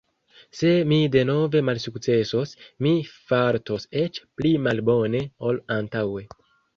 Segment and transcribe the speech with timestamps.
[0.59, 2.53] Se mi denove malsukcesos,
[2.85, 2.93] mi
[3.31, 6.25] fartos eĉ pli malbone ol antaŭe.